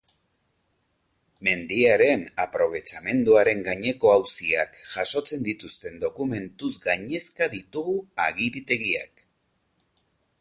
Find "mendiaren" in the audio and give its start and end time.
1.47-2.23